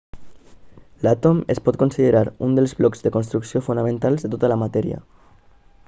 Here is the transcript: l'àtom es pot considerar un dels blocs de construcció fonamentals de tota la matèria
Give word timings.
l'àtom 1.07 1.41
es 1.55 1.61
pot 1.67 1.77
considerar 1.83 2.23
un 2.47 2.57
dels 2.59 2.73
blocs 2.79 3.05
de 3.09 3.13
construcció 3.19 3.63
fonamentals 3.69 4.27
de 4.27 4.33
tota 4.37 4.55
la 4.55 4.59
matèria 4.67 5.03